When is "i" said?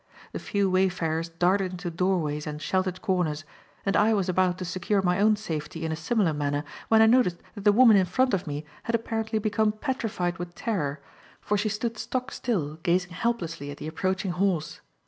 3.95-4.15, 7.03-7.05